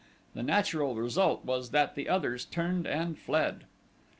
[0.33, 3.65] The natural result was that the others turned and fled.